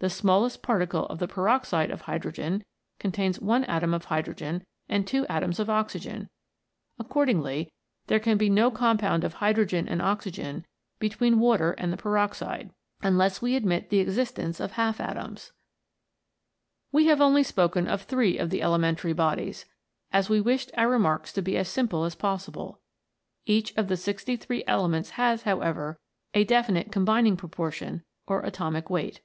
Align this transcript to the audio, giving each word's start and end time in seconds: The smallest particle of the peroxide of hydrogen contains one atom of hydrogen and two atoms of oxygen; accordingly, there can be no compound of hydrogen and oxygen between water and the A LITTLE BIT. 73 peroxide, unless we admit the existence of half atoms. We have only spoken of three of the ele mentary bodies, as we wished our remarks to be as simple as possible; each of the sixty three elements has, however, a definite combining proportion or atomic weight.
The 0.00 0.08
smallest 0.08 0.62
particle 0.62 1.04
of 1.08 1.18
the 1.18 1.28
peroxide 1.28 1.90
of 1.90 2.00
hydrogen 2.00 2.64
contains 2.98 3.38
one 3.38 3.64
atom 3.64 3.92
of 3.92 4.06
hydrogen 4.06 4.64
and 4.88 5.06
two 5.06 5.26
atoms 5.26 5.60
of 5.60 5.68
oxygen; 5.68 6.30
accordingly, 6.98 7.70
there 8.06 8.18
can 8.18 8.38
be 8.38 8.48
no 8.48 8.70
compound 8.70 9.24
of 9.24 9.34
hydrogen 9.34 9.86
and 9.86 10.00
oxygen 10.00 10.64
between 11.00 11.38
water 11.38 11.72
and 11.72 11.92
the 11.92 11.96
A 11.96 11.96
LITTLE 11.96 11.96
BIT. 11.96 12.00
73 12.00 12.02
peroxide, 12.48 12.70
unless 13.02 13.42
we 13.42 13.56
admit 13.56 13.90
the 13.90 13.98
existence 13.98 14.58
of 14.58 14.72
half 14.72 15.00
atoms. 15.02 15.52
We 16.90 17.04
have 17.08 17.20
only 17.20 17.42
spoken 17.42 17.86
of 17.86 18.00
three 18.00 18.38
of 18.38 18.48
the 18.48 18.62
ele 18.62 18.78
mentary 18.78 19.14
bodies, 19.14 19.66
as 20.10 20.30
we 20.30 20.40
wished 20.40 20.70
our 20.78 20.88
remarks 20.88 21.30
to 21.34 21.42
be 21.42 21.58
as 21.58 21.68
simple 21.68 22.04
as 22.04 22.14
possible; 22.14 22.80
each 23.44 23.76
of 23.76 23.88
the 23.88 23.98
sixty 23.98 24.36
three 24.36 24.64
elements 24.66 25.10
has, 25.10 25.42
however, 25.42 26.00
a 26.32 26.44
definite 26.44 26.90
combining 26.90 27.36
proportion 27.36 28.02
or 28.26 28.40
atomic 28.40 28.88
weight. 28.88 29.20